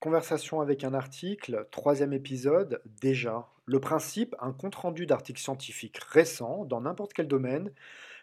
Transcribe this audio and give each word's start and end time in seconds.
Conversation 0.00 0.62
avec 0.62 0.82
un 0.82 0.94
article, 0.94 1.66
troisième 1.70 2.14
épisode, 2.14 2.80
déjà. 3.02 3.50
Le 3.66 3.80
principe, 3.80 4.34
un 4.40 4.50
compte-rendu 4.50 5.04
d'articles 5.04 5.42
scientifiques 5.42 5.98
récents 5.98 6.64
dans 6.64 6.80
n'importe 6.80 7.12
quel 7.12 7.28
domaine 7.28 7.70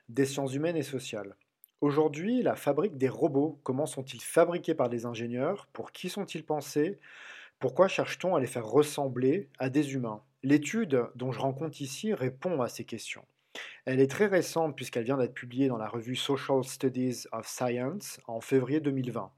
des 0.09 0.25
sciences 0.25 0.55
humaines 0.55 0.75
et 0.75 0.81
sociales. 0.81 1.35
Aujourd'hui, 1.81 2.41
la 2.41 2.55
fabrique 2.55 2.97
des 2.97 3.09
robots, 3.09 3.59
comment 3.61 3.85
sont-ils 3.85 4.23
fabriqués 4.23 4.73
par 4.73 4.89
des 4.89 5.05
ingénieurs? 5.05 5.67
Pour 5.71 5.91
qui 5.91 6.09
sont-ils 6.09 6.43
pensés? 6.43 6.97
Pourquoi 7.59 7.87
cherche-t-on 7.87 8.35
à 8.35 8.39
les 8.39 8.47
faire 8.47 8.65
ressembler 8.65 9.47
à 9.59 9.69
des 9.69 9.93
humains? 9.93 10.23
L'étude 10.41 11.05
dont 11.13 11.31
je 11.31 11.39
rencontre 11.39 11.79
ici 11.79 12.11
répond 12.11 12.59
à 12.63 12.69
ces 12.69 12.85
questions. 12.85 13.25
Elle 13.85 13.99
est 13.99 14.09
très 14.09 14.25
récente 14.25 14.75
puisqu'elle 14.75 15.03
vient 15.03 15.17
d'être 15.17 15.35
publiée 15.35 15.67
dans 15.67 15.77
la 15.77 15.87
revue 15.87 16.15
Social 16.15 16.63
Studies 16.63 17.25
of 17.31 17.47
Science 17.47 18.19
en 18.25 18.41
février 18.41 18.79
2020. 18.79 19.31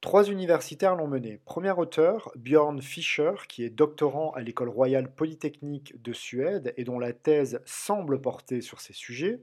Trois 0.00 0.30
universitaires 0.30 0.96
l'ont 0.96 1.08
menée. 1.08 1.42
Premier 1.44 1.72
auteur, 1.72 2.32
Björn 2.34 2.80
Fischer, 2.80 3.32
qui 3.50 3.64
est 3.64 3.70
doctorant 3.70 4.30
à 4.30 4.40
l'École 4.40 4.70
royale 4.70 5.14
polytechnique 5.14 6.00
de 6.00 6.14
Suède 6.14 6.72
et 6.78 6.84
dont 6.84 6.98
la 6.98 7.12
thèse 7.12 7.60
semble 7.66 8.18
porter 8.18 8.62
sur 8.62 8.80
ces 8.80 8.94
sujets. 8.94 9.42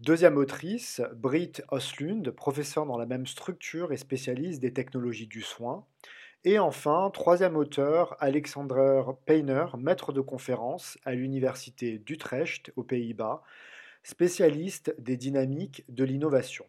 Deuxième 0.00 0.38
autrice, 0.38 1.02
Britt 1.14 1.62
Oslund, 1.70 2.30
professeure 2.30 2.86
dans 2.86 2.96
la 2.96 3.04
même 3.04 3.26
structure 3.26 3.92
et 3.92 3.98
spécialiste 3.98 4.62
des 4.62 4.72
technologies 4.72 5.26
du 5.26 5.42
soin. 5.42 5.84
Et 6.44 6.58
enfin, 6.58 7.10
troisième 7.12 7.56
auteur, 7.56 8.16
Alexander 8.18 9.02
Peiner, 9.26 9.66
maître 9.76 10.12
de 10.12 10.22
conférence 10.22 10.96
à 11.04 11.12
l'université 11.12 11.98
d'Utrecht 11.98 12.72
aux 12.76 12.82
Pays-Bas, 12.82 13.42
spécialiste 14.02 14.94
des 14.98 15.18
dynamiques 15.18 15.84
de 15.90 16.04
l'innovation. 16.04 16.64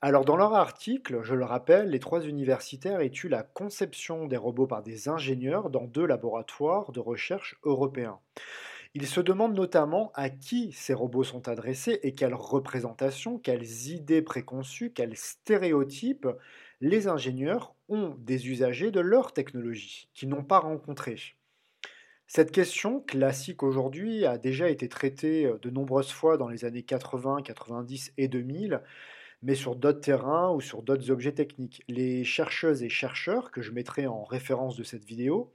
Alors 0.00 0.24
dans 0.24 0.36
leur 0.36 0.54
article, 0.54 1.22
je 1.24 1.34
le 1.34 1.44
rappelle, 1.44 1.90
les 1.90 1.98
trois 1.98 2.22
universitaires 2.22 3.00
étudient 3.00 3.38
la 3.38 3.42
conception 3.42 4.28
des 4.28 4.36
robots 4.36 4.68
par 4.68 4.84
des 4.84 5.08
ingénieurs 5.08 5.70
dans 5.70 5.86
deux 5.86 6.06
laboratoires 6.06 6.92
de 6.92 7.00
recherche 7.00 7.58
européens. 7.64 8.20
Ils 8.94 9.08
se 9.08 9.20
demandent 9.20 9.56
notamment 9.56 10.12
à 10.14 10.30
qui 10.30 10.70
ces 10.70 10.94
robots 10.94 11.24
sont 11.24 11.48
adressés 11.48 11.98
et 12.04 12.14
quelles 12.14 12.34
représentations, 12.34 13.40
quelles 13.40 13.88
idées 13.88 14.22
préconçues, 14.22 14.92
quels 14.92 15.16
stéréotypes 15.16 16.28
les 16.80 17.08
ingénieurs 17.08 17.74
ont 17.88 18.14
des 18.20 18.48
usagers 18.50 18.92
de 18.92 19.00
leur 19.00 19.32
technologie 19.32 20.08
qu'ils 20.14 20.28
n'ont 20.28 20.44
pas 20.44 20.60
rencontrés. 20.60 21.34
Cette 22.28 22.52
question, 22.52 23.00
classique 23.00 23.64
aujourd'hui, 23.64 24.26
a 24.26 24.38
déjà 24.38 24.70
été 24.70 24.88
traitée 24.88 25.50
de 25.60 25.70
nombreuses 25.70 26.12
fois 26.12 26.36
dans 26.36 26.48
les 26.48 26.64
années 26.64 26.84
80, 26.84 27.42
90 27.42 28.12
et 28.16 28.28
2000 28.28 28.80
mais 29.42 29.54
sur 29.54 29.76
d'autres 29.76 30.00
terrains 30.00 30.52
ou 30.52 30.60
sur 30.60 30.82
d'autres 30.82 31.10
objets 31.10 31.32
techniques. 31.32 31.82
Les 31.88 32.24
chercheuses 32.24 32.82
et 32.82 32.88
chercheurs, 32.88 33.50
que 33.50 33.62
je 33.62 33.72
mettrai 33.72 34.06
en 34.06 34.24
référence 34.24 34.76
de 34.76 34.84
cette 34.84 35.04
vidéo, 35.04 35.52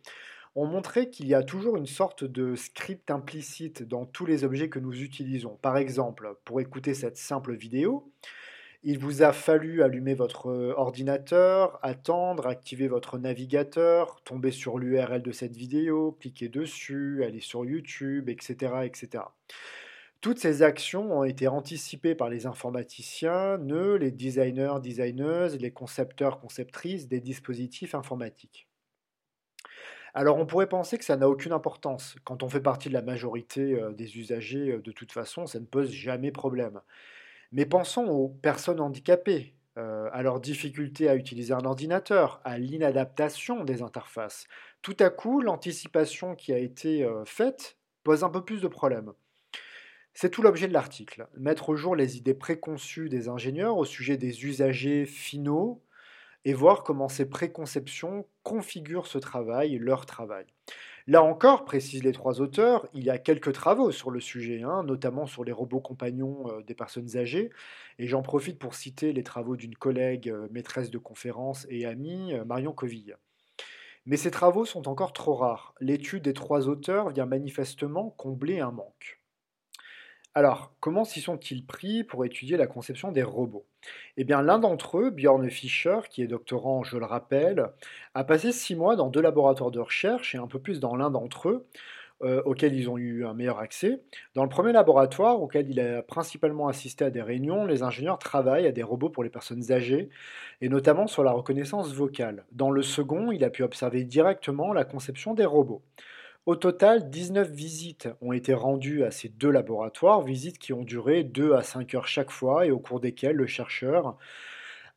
ont 0.55 0.67
montré 0.67 1.09
qu'il 1.09 1.27
y 1.27 1.33
a 1.33 1.43
toujours 1.43 1.77
une 1.77 1.87
sorte 1.87 2.23
de 2.23 2.55
script 2.55 3.09
implicite 3.09 3.83
dans 3.83 4.05
tous 4.05 4.25
les 4.25 4.43
objets 4.43 4.69
que 4.69 4.79
nous 4.79 5.01
utilisons. 5.01 5.57
Par 5.61 5.77
exemple, 5.77 6.35
pour 6.45 6.61
écouter 6.61 6.93
cette 6.93 7.17
simple 7.17 7.55
vidéo, 7.55 8.11
il 8.85 8.99
vous 8.99 9.23
a 9.23 9.31
fallu 9.31 9.81
allumer 9.81 10.13
votre 10.13 10.73
ordinateur, 10.75 11.79
attendre, 11.81 12.47
activer 12.47 12.89
votre 12.89 13.17
navigateur, 13.17 14.21
tomber 14.25 14.51
sur 14.51 14.77
l'URL 14.77 15.21
de 15.21 15.31
cette 15.31 15.55
vidéo, 15.55 16.17
cliquer 16.19 16.49
dessus, 16.49 17.23
aller 17.23 17.39
sur 17.39 17.63
YouTube, 17.63 18.27
etc. 18.27 18.73
etc. 18.83 19.23
Toutes 20.23 20.39
ces 20.39 20.63
actions 20.63 21.19
ont 21.19 21.25
été 21.25 21.49
anticipées 21.49 22.15
par 22.15 22.29
les 22.29 22.45
informaticiens, 22.45 23.57
nœuds, 23.57 23.97
les 23.97 24.09
designers, 24.09 24.75
designeuses, 24.81 25.59
les 25.59 25.71
concepteurs, 25.71 26.39
conceptrices 26.39 27.09
des 27.09 27.19
dispositifs 27.19 27.93
informatiques. 27.93 28.69
Alors 30.13 30.37
on 30.37 30.45
pourrait 30.45 30.69
penser 30.69 30.97
que 30.97 31.03
ça 31.03 31.17
n'a 31.17 31.27
aucune 31.27 31.51
importance. 31.51 32.15
Quand 32.23 32.41
on 32.41 32.47
fait 32.47 32.61
partie 32.61 32.87
de 32.87 32.93
la 32.93 33.01
majorité 33.01 33.73
euh, 33.73 33.91
des 33.91 34.17
usagers, 34.17 34.71
euh, 34.71 34.81
de 34.81 34.93
toute 34.93 35.11
façon, 35.11 35.45
ça 35.45 35.59
ne 35.59 35.65
pose 35.65 35.91
jamais 35.91 36.31
problème. 36.31 36.79
Mais 37.51 37.65
pensons 37.65 38.05
aux 38.05 38.29
personnes 38.29 38.79
handicapées, 38.79 39.55
euh, 39.77 40.07
à 40.13 40.23
leur 40.23 40.39
difficulté 40.39 41.09
à 41.09 41.17
utiliser 41.17 41.53
un 41.53 41.65
ordinateur, 41.65 42.39
à 42.45 42.57
l'inadaptation 42.57 43.65
des 43.65 43.81
interfaces. 43.81 44.47
Tout 44.83 44.95
à 45.01 45.09
coup, 45.09 45.41
l'anticipation 45.41 46.33
qui 46.33 46.53
a 46.53 46.59
été 46.59 47.05
faite 47.25 47.77
pose 48.05 48.23
un 48.23 48.29
peu 48.29 48.45
plus 48.45 48.61
de 48.61 48.69
problèmes. 48.69 49.11
C'est 50.13 50.29
tout 50.29 50.43
l'objet 50.43 50.67
de 50.67 50.73
l'article, 50.73 51.27
mettre 51.37 51.69
au 51.69 51.75
jour 51.75 51.95
les 51.95 52.17
idées 52.17 52.35
préconçues 52.35 53.09
des 53.09 53.29
ingénieurs 53.29 53.77
au 53.77 53.85
sujet 53.85 54.15
des 54.15 54.45
usagers 54.45 55.05
finaux 55.05 55.81
et 56.45 56.53
voir 56.53 56.83
comment 56.83 57.09
ces 57.09 57.27
préconceptions 57.27 58.27
configurent 58.43 59.07
ce 59.07 59.17
travail, 59.17 59.77
leur 59.79 60.05
travail. 60.05 60.45
Là 61.07 61.23
encore, 61.23 61.65
précisent 61.65 62.03
les 62.03 62.11
trois 62.11 62.41
auteurs, 62.41 62.87
il 62.93 63.03
y 63.03 63.09
a 63.09 63.17
quelques 63.17 63.53
travaux 63.53 63.91
sur 63.91 64.09
le 64.11 64.19
sujet, 64.19 64.61
hein, 64.63 64.83
notamment 64.83 65.25
sur 65.25 65.43
les 65.43 65.51
robots 65.51 65.81
compagnons 65.81 66.49
euh, 66.49 66.61
des 66.61 66.75
personnes 66.75 67.17
âgées, 67.17 67.49
et 67.99 68.07
j'en 68.07 68.21
profite 68.21 68.57
pour 68.57 68.75
citer 68.75 69.11
les 69.11 69.23
travaux 69.23 69.57
d'une 69.57 69.75
collègue 69.75 70.29
euh, 70.29 70.47
maîtresse 70.51 70.91
de 70.91 70.97
conférence 70.97 71.65
et 71.69 71.85
amie, 71.85 72.33
euh, 72.33 72.45
Marion 72.45 72.71
Coville. 72.71 73.17
Mais 74.05 74.15
ces 74.15 74.31
travaux 74.31 74.65
sont 74.65 74.87
encore 74.87 75.11
trop 75.11 75.35
rares. 75.35 75.75
L'étude 75.81 76.23
des 76.23 76.33
trois 76.33 76.69
auteurs 76.69 77.09
vient 77.09 77.25
manifestement 77.25 78.11
combler 78.11 78.59
un 78.59 78.71
manque. 78.71 79.22
Alors, 80.35 80.73
comment 80.79 81.05
s'y 81.05 81.21
sont-ils 81.21 81.63
pris 81.63 82.03
pour 82.03 82.25
étudier 82.25 82.57
la 82.57 82.65
conception 82.65 83.11
des 83.11 83.21
robots? 83.21 83.67
Eh 84.17 84.23
bien, 84.23 84.41
l'un 84.41 84.57
d'entre 84.57 84.97
eux, 84.97 85.11
Björn 85.11 85.47
Fischer, 85.47 85.99
qui 86.09 86.23
est 86.23 86.27
doctorant, 86.27 86.83
je 86.83 86.97
le 86.97 87.05
rappelle, 87.05 87.67
a 88.15 88.23
passé 88.23 88.51
six 88.51 88.75
mois 88.75 88.95
dans 88.95 89.09
deux 89.09 89.21
laboratoires 89.21 89.69
de 89.69 89.79
recherche 89.79 90.33
et 90.33 90.39
un 90.39 90.47
peu 90.47 90.57
plus 90.57 90.79
dans 90.79 90.95
l'un 90.95 91.11
d'entre 91.11 91.49
eux, 91.49 91.67
euh, 92.23 92.41
auxquels 92.45 92.73
ils 92.73 92.89
ont 92.89 92.97
eu 92.97 93.27
un 93.27 93.35
meilleur 93.35 93.59
accès. 93.59 94.01
Dans 94.33 94.41
le 94.41 94.49
premier 94.49 94.71
laboratoire, 94.71 95.39
auquel 95.39 95.69
il 95.69 95.79
a 95.79 96.01
principalement 96.01 96.67
assisté 96.67 97.05
à 97.05 97.11
des 97.11 97.21
réunions, 97.21 97.65
les 97.65 97.83
ingénieurs 97.83 98.17
travaillent 98.17 98.65
à 98.65 98.71
des 98.71 98.83
robots 98.83 99.09
pour 99.09 99.23
les 99.23 99.29
personnes 99.29 99.71
âgées, 99.71 100.09
et 100.61 100.69
notamment 100.69 101.05
sur 101.05 101.23
la 101.23 101.31
reconnaissance 101.31 101.93
vocale. 101.93 102.45
Dans 102.51 102.71
le 102.71 102.81
second, 102.81 103.31
il 103.31 103.43
a 103.43 103.51
pu 103.51 103.61
observer 103.61 104.03
directement 104.03 104.73
la 104.73 104.83
conception 104.83 105.35
des 105.35 105.45
robots. 105.45 105.83
Au 106.45 106.57
total, 106.57 107.09
19 107.09 107.49
visites 107.51 108.09
ont 108.19 108.33
été 108.33 108.53
rendues 108.53 109.05
à 109.05 109.11
ces 109.11 109.29
deux 109.29 109.49
laboratoires, 109.49 110.21
visites 110.21 110.59
qui 110.59 110.73
ont 110.73 110.83
duré 110.83 111.23
2 111.23 111.53
à 111.53 111.63
5 111.63 111.95
heures 111.95 112.07
chaque 112.07 112.31
fois 112.31 112.65
et 112.65 112.71
au 112.71 112.79
cours 112.79 112.99
desquelles 112.99 113.37
le 113.37 113.47
chercheur 113.47 114.17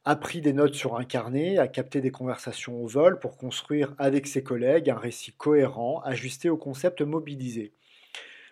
a 0.04 0.16
pris 0.16 0.40
des 0.40 0.52
notes 0.52 0.74
sur 0.74 0.96
un 0.96 1.04
carnet, 1.04 1.58
a 1.58 1.68
capté 1.68 2.00
des 2.00 2.10
conversations 2.10 2.82
au 2.82 2.88
vol 2.88 3.20
pour 3.20 3.36
construire 3.36 3.94
avec 3.98 4.26
ses 4.26 4.42
collègues 4.42 4.90
un 4.90 4.98
récit 4.98 5.34
cohérent, 5.34 6.00
ajusté 6.04 6.50
au 6.50 6.56
concept 6.56 7.00
mobilisé. 7.02 7.72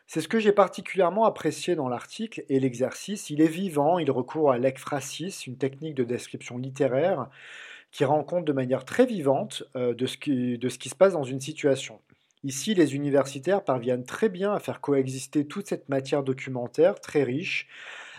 C'est 0.07 0.21
ce 0.21 0.29
que 0.29 0.39
j'ai 0.39 0.53
particulièrement 0.53 1.25
apprécié 1.25 1.75
dans 1.75 1.89
l'article 1.89 2.45
et 2.49 2.61
l'exercice. 2.61 3.29
Il 3.29 3.41
est 3.41 3.49
vivant, 3.49 3.99
il 3.99 4.13
recourt 4.13 4.53
à 4.53 4.59
l'ekphrasis, 4.59 5.49
une 5.49 5.57
technique 5.57 5.97
de 5.97 6.05
description 6.05 6.59
littéraire 6.59 7.29
qui 7.91 8.05
rend 8.05 8.23
compte 8.23 8.45
de 8.45 8.53
manière 8.53 8.85
très 8.85 9.05
vivante 9.07 9.65
euh, 9.75 9.95
de 9.95 10.07
ce 10.07 10.17
qui 10.17 10.89
se 10.89 10.95
passe 10.95 11.15
dans 11.15 11.25
une 11.25 11.41
situation. 11.41 12.01
Ici, 12.45 12.75
les 12.75 12.95
universitaires 12.95 13.65
parviennent 13.65 14.05
très 14.05 14.29
bien 14.29 14.53
à 14.53 14.61
faire 14.61 14.83
coexister 14.83 15.47
toute 15.47 15.67
cette 15.67 15.89
matière 15.89 16.23
documentaire 16.23 17.01
très 17.01 17.23
riche 17.23 17.67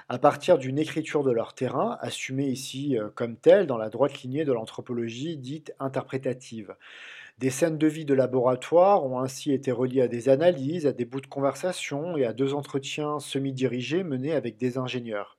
à 0.09 0.17
partir 0.17 0.57
d'une 0.57 0.79
écriture 0.79 1.23
de 1.23 1.31
leur 1.31 1.53
terrain, 1.53 1.97
assumée 2.01 2.47
ici 2.47 2.97
euh, 2.97 3.09
comme 3.13 3.37
telle 3.37 3.67
dans 3.67 3.77
la 3.77 3.89
droite 3.89 4.23
lignée 4.23 4.43
de 4.43 4.51
l'anthropologie 4.51 5.37
dite 5.37 5.73
interprétative. 5.79 6.75
Des 7.37 7.51
scènes 7.51 7.77
de 7.77 7.87
vie 7.87 8.05
de 8.05 8.15
laboratoire 8.15 9.05
ont 9.05 9.19
ainsi 9.19 9.51
été 9.51 9.71
reliées 9.71 10.01
à 10.01 10.07
des 10.07 10.27
analyses, 10.27 10.87
à 10.87 10.91
des 10.91 11.05
bouts 11.05 11.21
de 11.21 11.27
conversation 11.27 12.17
et 12.17 12.25
à 12.25 12.33
deux 12.33 12.55
entretiens 12.55 13.19
semi-dirigés 13.19 14.03
menés 14.03 14.33
avec 14.33 14.57
des 14.57 14.79
ingénieurs. 14.79 15.37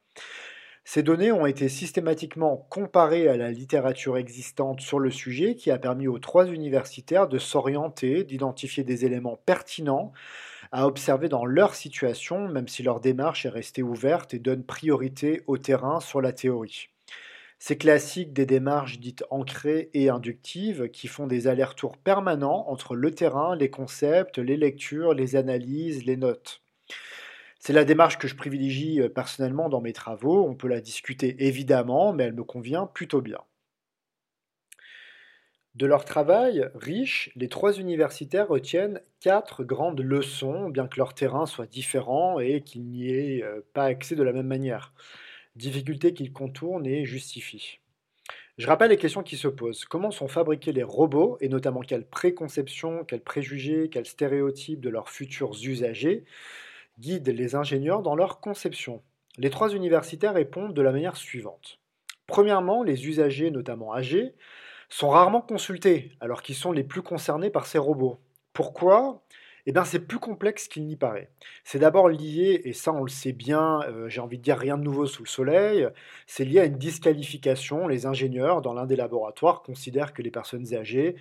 Ces 0.88 1.02
données 1.02 1.32
ont 1.32 1.46
été 1.46 1.68
systématiquement 1.68 2.64
comparées 2.70 3.26
à 3.26 3.36
la 3.36 3.50
littérature 3.50 4.16
existante 4.16 4.80
sur 4.80 5.00
le 5.00 5.10
sujet 5.10 5.56
qui 5.56 5.72
a 5.72 5.80
permis 5.80 6.06
aux 6.06 6.20
trois 6.20 6.46
universitaires 6.46 7.26
de 7.26 7.40
s'orienter, 7.40 8.22
d'identifier 8.22 8.84
des 8.84 9.04
éléments 9.04 9.36
pertinents 9.46 10.12
à 10.70 10.86
observer 10.86 11.28
dans 11.28 11.44
leur 11.44 11.74
situation, 11.74 12.46
même 12.46 12.68
si 12.68 12.84
leur 12.84 13.00
démarche 13.00 13.46
est 13.46 13.50
restée 13.50 13.82
ouverte 13.82 14.32
et 14.32 14.38
donne 14.38 14.62
priorité 14.62 15.42
au 15.48 15.58
terrain 15.58 15.98
sur 15.98 16.20
la 16.20 16.32
théorie. 16.32 16.88
C'est 17.58 17.78
classique 17.78 18.32
des 18.32 18.46
démarches 18.46 19.00
dites 19.00 19.24
ancrées 19.30 19.90
et 19.92 20.08
inductives 20.08 20.88
qui 20.90 21.08
font 21.08 21.26
des 21.26 21.48
allers-retours 21.48 21.96
permanents 21.96 22.70
entre 22.70 22.94
le 22.94 23.10
terrain, 23.10 23.56
les 23.56 23.70
concepts, 23.70 24.38
les 24.38 24.56
lectures, 24.56 25.14
les 25.14 25.34
analyses, 25.34 26.06
les 26.06 26.16
notes. 26.16 26.62
C'est 27.66 27.72
la 27.72 27.84
démarche 27.84 28.18
que 28.18 28.28
je 28.28 28.36
privilégie 28.36 29.00
euh, 29.00 29.08
personnellement 29.08 29.68
dans 29.68 29.80
mes 29.80 29.92
travaux. 29.92 30.46
On 30.46 30.54
peut 30.54 30.68
la 30.68 30.80
discuter 30.80 31.48
évidemment, 31.48 32.12
mais 32.12 32.22
elle 32.22 32.32
me 32.32 32.44
convient 32.44 32.86
plutôt 32.86 33.20
bien. 33.20 33.40
De 35.74 35.84
leur 35.84 36.04
travail 36.04 36.70
riche, 36.76 37.32
les 37.34 37.48
trois 37.48 37.72
universitaires 37.72 38.46
retiennent 38.46 39.00
quatre 39.18 39.64
grandes 39.64 40.00
leçons, 40.00 40.68
bien 40.68 40.86
que 40.86 40.96
leur 40.96 41.12
terrain 41.12 41.44
soit 41.44 41.66
différent 41.66 42.38
et 42.38 42.60
qu'il 42.60 42.84
n'y 42.84 43.10
ait 43.10 43.42
euh, 43.42 43.62
pas 43.72 43.86
accès 43.86 44.14
de 44.14 44.22
la 44.22 44.32
même 44.32 44.46
manière. 44.46 44.92
Difficultés 45.56 46.14
qu'ils 46.14 46.32
contournent 46.32 46.86
et 46.86 47.04
justifient. 47.04 47.80
Je 48.58 48.68
rappelle 48.68 48.90
les 48.90 48.96
questions 48.96 49.24
qui 49.24 49.36
se 49.36 49.48
posent. 49.48 49.86
Comment 49.86 50.12
sont 50.12 50.28
fabriqués 50.28 50.70
les 50.70 50.84
robots, 50.84 51.36
et 51.40 51.48
notamment 51.48 51.80
quelles 51.80 52.06
préconceptions, 52.06 53.04
quels 53.04 53.24
préjugés, 53.24 53.88
quels 53.88 54.06
stéréotypes 54.06 54.80
de 54.80 54.88
leurs 54.88 55.08
futurs 55.08 55.56
usagers? 55.64 56.22
Guident 56.98 57.28
les 57.28 57.54
ingénieurs 57.54 58.02
dans 58.02 58.14
leur 58.14 58.40
conception 58.40 59.02
Les 59.38 59.50
trois 59.50 59.70
universitaires 59.70 60.34
répondent 60.34 60.74
de 60.74 60.82
la 60.82 60.92
manière 60.92 61.16
suivante. 61.16 61.78
Premièrement, 62.26 62.82
les 62.82 63.06
usagers, 63.06 63.50
notamment 63.50 63.94
âgés, 63.94 64.34
sont 64.88 65.10
rarement 65.10 65.40
consultés, 65.40 66.12
alors 66.20 66.42
qu'ils 66.42 66.54
sont 66.54 66.72
les 66.72 66.84
plus 66.84 67.02
concernés 67.02 67.50
par 67.50 67.66
ces 67.66 67.78
robots. 67.78 68.20
Pourquoi? 68.52 69.22
Eh 69.68 69.72
bien, 69.72 69.84
c'est 69.84 70.06
plus 70.06 70.20
complexe 70.20 70.68
qu'il 70.68 70.86
n'y 70.86 70.94
paraît. 70.94 71.28
C'est 71.64 71.80
d'abord 71.80 72.08
lié, 72.08 72.62
et 72.64 72.72
ça 72.72 72.92
on 72.92 73.02
le 73.02 73.10
sait 73.10 73.32
bien, 73.32 73.80
euh, 73.88 74.08
j'ai 74.08 74.20
envie 74.20 74.38
de 74.38 74.42
dire 74.42 74.56
rien 74.56 74.78
de 74.78 74.84
nouveau 74.84 75.06
sous 75.06 75.24
le 75.24 75.28
soleil, 75.28 75.88
c'est 76.26 76.44
lié 76.44 76.60
à 76.60 76.64
une 76.66 76.78
disqualification. 76.78 77.88
Les 77.88 78.06
ingénieurs, 78.06 78.62
dans 78.62 78.74
l'un 78.74 78.86
des 78.86 78.94
laboratoires, 78.94 79.62
considèrent 79.62 80.12
que 80.12 80.22
les 80.22 80.30
personnes 80.30 80.72
âgées 80.72 81.16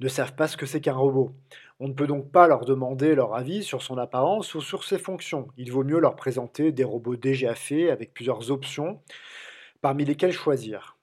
ne 0.00 0.08
savent 0.08 0.34
pas 0.34 0.46
ce 0.46 0.58
que 0.58 0.66
c'est 0.66 0.82
qu'un 0.82 0.92
robot. 0.92 1.32
On 1.78 1.88
ne 1.88 1.92
peut 1.92 2.06
donc 2.06 2.32
pas 2.32 2.48
leur 2.48 2.64
demander 2.64 3.14
leur 3.14 3.34
avis 3.34 3.62
sur 3.62 3.82
son 3.82 3.98
apparence 3.98 4.54
ou 4.54 4.62
sur 4.62 4.84
ses 4.84 4.98
fonctions. 4.98 5.48
Il 5.58 5.72
vaut 5.72 5.84
mieux 5.84 6.00
leur 6.00 6.16
présenter 6.16 6.72
des 6.72 6.84
robots 6.84 7.16
déjà 7.16 7.54
faits 7.54 7.90
avec 7.90 8.14
plusieurs 8.14 8.50
options, 8.50 9.02
parmi 9.82 10.04
lesquelles 10.04 10.32
choisir. 10.32 10.96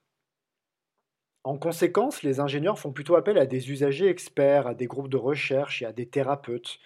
En 1.44 1.58
conséquence, 1.58 2.22
les 2.22 2.40
ingénieurs 2.40 2.78
font 2.78 2.90
plutôt 2.90 3.16
appel 3.16 3.38
à 3.38 3.46
des 3.46 3.70
usagers 3.70 4.08
experts, 4.08 4.66
à 4.66 4.74
des 4.74 4.86
groupes 4.86 5.10
de 5.10 5.16
recherche 5.16 5.82
et 5.82 5.86
à 5.86 5.92
des 5.92 6.06
thérapeutes. 6.06 6.78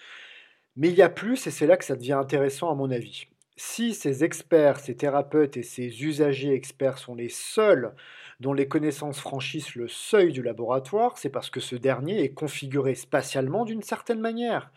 Mais 0.76 0.88
il 0.88 0.94
y 0.94 1.02
a 1.02 1.08
plus, 1.08 1.46
et 1.46 1.50
c'est 1.50 1.66
là 1.66 1.76
que 1.76 1.84
ça 1.84 1.96
devient 1.96 2.12
intéressant 2.12 2.70
à 2.70 2.74
mon 2.74 2.90
avis. 2.90 3.26
Si 3.56 3.94
ces 3.94 4.22
experts, 4.22 4.80
ces 4.80 4.96
thérapeutes 4.96 5.56
et 5.56 5.62
ces 5.62 6.04
usagers 6.04 6.52
experts 6.52 6.98
sont 6.98 7.14
les 7.14 7.28
seuls 7.28 7.94
dont 8.40 8.52
les 8.52 8.68
connaissances 8.68 9.20
franchissent 9.20 9.74
le 9.74 9.88
seuil 9.88 10.32
du 10.32 10.42
laboratoire, 10.42 11.18
c'est 11.18 11.30
parce 11.30 11.50
que 11.50 11.60
ce 11.60 11.76
dernier 11.76 12.22
est 12.22 12.32
configuré 12.32 12.94
spatialement 12.94 13.64
d'une 13.64 13.82
certaine 13.82 14.20
manière. 14.20 14.70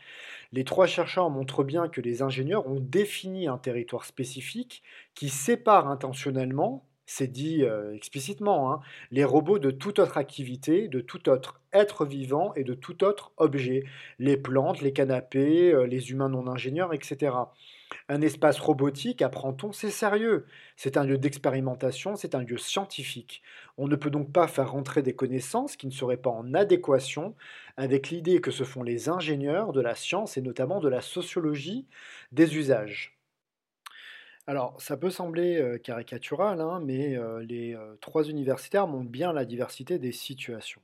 Les 0.52 0.64
trois 0.64 0.88
chercheurs 0.88 1.30
montrent 1.30 1.64
bien 1.64 1.88
que 1.88 2.02
les 2.02 2.22
ingénieurs 2.22 2.68
ont 2.68 2.80
défini 2.80 3.48
un 3.48 3.58
territoire 3.58 4.06
spécifique 4.06 4.84
qui 5.16 5.30
sépare 5.30 5.88
intentionnellement 5.88 6.84
c'est 7.12 7.28
dit 7.28 7.64
euh, 7.64 7.94
explicitement, 7.94 8.72
hein, 8.72 8.80
les 9.12 9.26
robots 9.26 9.60
de 9.60 9.70
toute 9.70 10.00
autre 10.00 10.18
activité, 10.18 10.88
de 10.88 11.02
tout 11.02 11.28
autre 11.28 11.60
être 11.74 12.06
vivant 12.06 12.54
et 12.56 12.64
de 12.64 12.74
tout 12.74 13.04
autre 13.04 13.34
objet, 13.36 13.84
les 14.18 14.38
plantes, 14.38 14.82
les 14.82 14.94
canapés, 14.94 15.74
euh, 15.74 15.86
les 15.86 16.12
humains 16.12 16.30
non 16.30 16.48
ingénieurs, 16.48 16.94
etc. 16.94 17.34
Un 18.14 18.20
espace 18.20 18.60
robotique, 18.60 19.22
apprend-on, 19.22 19.72
c'est 19.72 19.90
sérieux. 19.90 20.46
C'est 20.76 20.98
un 20.98 21.06
lieu 21.06 21.18
d'expérimentation, 21.18 22.18
c'est 22.18 22.36
un 22.36 22.44
lieu 22.44 22.58
scientifique. 22.58 23.42
On 23.78 23.88
ne 23.88 23.96
peut 23.96 24.10
donc 24.10 24.34
pas 24.34 24.50
faire 24.50 24.70
rentrer 24.70 25.02
des 25.02 25.16
connaissances 25.16 25.78
qui 25.78 25.88
ne 25.88 25.94
seraient 25.94 26.18
pas 26.18 26.30
en 26.30 26.54
adéquation 26.54 27.36
avec 27.78 28.10
l'idée 28.10 28.42
que 28.42 28.52
se 28.52 28.66
font 28.66 28.84
les 28.84 29.08
ingénieurs 29.08 29.72
de 29.72 29.80
la 29.80 29.96
science 29.96 30.36
et 30.36 30.42
notamment 30.42 30.82
de 30.82 30.90
la 30.90 31.00
sociologie 31.00 31.88
des 32.34 32.58
usages. 32.58 33.18
Alors, 34.46 34.76
ça 34.82 34.98
peut 34.98 35.10
sembler 35.10 35.80
caricatural, 35.82 36.60
hein, 36.60 36.82
mais 36.84 37.18
les 37.48 37.78
trois 38.02 38.26
universitaires 38.26 38.88
montrent 38.88 39.10
bien 39.10 39.32
la 39.32 39.46
diversité 39.46 40.00
des 40.00 40.12
situations. 40.12 40.82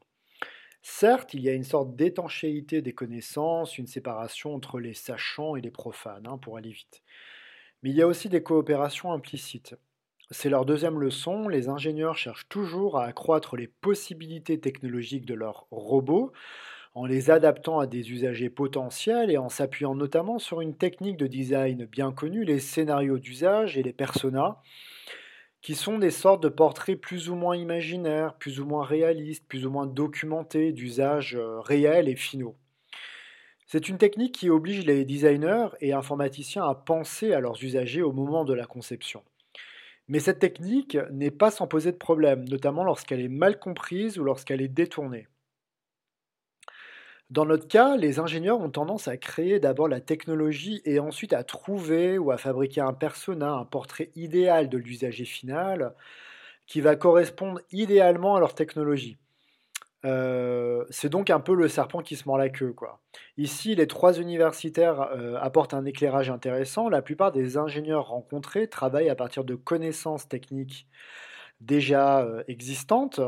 Certes, 0.89 1.33
il 1.33 1.41
y 1.41 1.49
a 1.49 1.53
une 1.53 1.65
sorte 1.65 1.97
d'étanchéité 1.97 2.81
des 2.81 2.93
connaissances, 2.93 3.77
une 3.77 3.87
séparation 3.87 4.55
entre 4.55 4.79
les 4.79 4.93
sachants 4.93 5.57
et 5.57 5.61
les 5.61 5.69
profanes, 5.69 6.25
hein, 6.25 6.37
pour 6.37 6.57
aller 6.57 6.71
vite. 6.71 7.03
Mais 7.83 7.89
il 7.89 7.95
y 7.97 8.01
a 8.01 8.07
aussi 8.07 8.29
des 8.29 8.41
coopérations 8.41 9.11
implicites. 9.11 9.75
C'est 10.31 10.49
leur 10.49 10.65
deuxième 10.65 10.97
leçon, 10.97 11.49
les 11.49 11.67
ingénieurs 11.67 12.17
cherchent 12.17 12.47
toujours 12.47 12.97
à 12.97 13.03
accroître 13.03 13.57
les 13.57 13.67
possibilités 13.67 14.61
technologiques 14.61 15.25
de 15.25 15.33
leurs 15.33 15.67
robots 15.71 16.31
en 16.95 17.05
les 17.05 17.31
adaptant 17.31 17.79
à 17.79 17.85
des 17.85 18.11
usagers 18.11 18.49
potentiels 18.49 19.29
et 19.29 19.37
en 19.37 19.49
s'appuyant 19.49 19.93
notamment 19.93 20.39
sur 20.39 20.61
une 20.61 20.77
technique 20.77 21.17
de 21.17 21.27
design 21.27 21.85
bien 21.85 22.13
connue, 22.13 22.45
les 22.45 22.59
scénarios 22.59 23.19
d'usage 23.19 23.77
et 23.77 23.83
les 23.83 23.93
personas, 23.93 24.61
qui 25.61 25.75
sont 25.75 25.97
des 25.97 26.11
sortes 26.11 26.43
de 26.43 26.49
portraits 26.49 26.99
plus 26.99 27.29
ou 27.29 27.35
moins 27.35 27.55
imaginaires, 27.55 28.35
plus 28.35 28.59
ou 28.59 28.65
moins 28.65 28.85
réalistes, 28.85 29.45
plus 29.47 29.65
ou 29.65 29.71
moins 29.71 29.87
documentés 29.87 30.71
d'usages 30.71 31.35
euh, 31.35 31.59
réels 31.59 32.09
et 32.09 32.15
finaux. 32.15 32.55
C'est 33.65 33.89
une 33.89 33.97
technique 33.97 34.35
qui 34.35 34.49
oblige 34.49 34.85
les 34.85 35.03
designers 35.03 35.67
et 35.81 35.91
informaticiens 35.91 36.63
à 36.63 36.73
penser 36.73 37.33
à 37.33 37.41
leurs 37.41 37.61
usagers 37.63 38.01
au 38.01 38.13
moment 38.13 38.45
de 38.45 38.53
la 38.53 38.65
conception. 38.65 39.23
Mais 40.07 40.19
cette 40.19 40.39
technique 40.39 40.97
n'est 41.11 41.31
pas 41.31 41.51
sans 41.51 41.67
poser 41.67 41.91
de 41.91 41.97
problème, 41.97 42.47
notamment 42.47 42.85
lorsqu'elle 42.85 43.19
est 43.19 43.27
mal 43.27 43.59
comprise 43.59 44.17
ou 44.17 44.23
lorsqu'elle 44.23 44.61
est 44.61 44.69
détournée. 44.69 45.27
Dans 47.29 47.45
notre 47.45 47.67
cas, 47.67 47.97
les 47.97 48.19
ingénieurs 48.19 48.61
ont 48.61 48.69
tendance 48.69 49.09
à 49.09 49.17
créer 49.17 49.59
d'abord 49.59 49.89
la 49.89 49.99
technologie 49.99 50.81
et 50.85 50.99
ensuite 50.99 51.33
à 51.33 51.43
trouver 51.43 52.17
ou 52.17 52.31
à 52.31 52.37
fabriquer 52.37 52.81
un 52.81 52.93
persona, 52.93 53.51
un 53.51 53.65
portrait 53.65 54.11
idéal 54.15 54.69
de 54.69 54.77
l'usager 54.77 55.25
final 55.25 55.93
qui 56.67 56.79
va 56.79 56.95
correspondre 56.95 57.59
idéalement 57.71 58.35
à 58.35 58.39
leur 58.39 58.55
technologie. 58.55 59.17
Euh, 60.05 60.85
c'est 60.89 61.09
donc 61.09 61.29
un 61.29 61.39
peu 61.39 61.53
le 61.53 61.67
serpent 61.67 62.01
qui 62.01 62.15
se 62.15 62.25
mord 62.27 62.37
la 62.37 62.49
queue. 62.49 62.73
Ici, 63.37 63.75
les 63.75 63.87
trois 63.87 64.19
universitaires 64.19 65.01
euh, 65.01 65.37
apportent 65.41 65.73
un 65.73 65.85
éclairage 65.85 66.29
intéressant. 66.29 66.87
La 66.87 67.01
plupart 67.01 67.31
des 67.33 67.57
ingénieurs 67.57 68.07
rencontrés 68.07 68.67
travaillent 68.69 69.09
à 69.09 69.15
partir 69.15 69.43
de 69.43 69.55
connaissances 69.55 70.29
techniques 70.29 70.87
déjà 71.59 72.21
euh, 72.21 72.43
existantes 72.47 73.19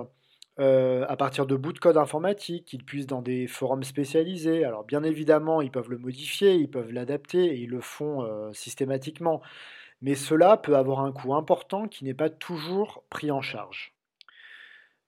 euh, 0.59 1.05
à 1.07 1.15
partir 1.15 1.45
de 1.45 1.55
bouts 1.55 1.71
de 1.71 1.79
code 1.79 1.95
informatique 1.95 2.65
qu'ils 2.65 2.83
puissent 2.83 3.07
dans 3.07 3.21
des 3.21 3.47
forums 3.47 3.83
spécialisés. 3.83 4.65
Alors 4.65 4.83
bien 4.83 5.03
évidemment, 5.03 5.61
ils 5.61 5.71
peuvent 5.71 5.89
le 5.89 5.97
modifier, 5.97 6.55
ils 6.55 6.69
peuvent 6.69 6.91
l'adapter 6.91 7.45
et 7.45 7.55
ils 7.59 7.69
le 7.69 7.79
font 7.79 8.23
euh, 8.23 8.51
systématiquement. 8.51 9.41
Mais 10.01 10.15
cela 10.15 10.57
peut 10.57 10.75
avoir 10.75 10.99
un 11.01 11.13
coût 11.13 11.33
important 11.33 11.87
qui 11.87 12.03
n'est 12.03 12.13
pas 12.13 12.29
toujours 12.29 13.03
pris 13.09 13.31
en 13.31 13.41
charge. 13.41 13.93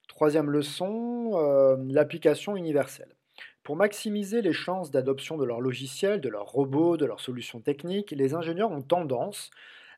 Troisième 0.08 0.50
leçon, 0.50 1.32
euh, 1.34 1.76
l'application 1.90 2.56
universelle. 2.56 3.16
Pour 3.64 3.76
maximiser 3.76 4.42
les 4.42 4.54
chances 4.54 4.90
d'adoption 4.90 5.38
de 5.38 5.46
leur 5.46 5.62
logiciel, 5.62 6.22
de 6.22 6.30
leur 6.30 6.46
robot, 6.46 6.96
de 6.98 7.06
leurs 7.06 7.20
solutions 7.20 7.60
techniques, 7.60 8.12
les 8.12 8.34
ingénieurs 8.34 8.72
ont 8.72 8.82
tendance 8.82 9.52